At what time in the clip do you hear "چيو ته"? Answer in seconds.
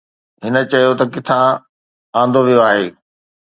0.71-1.05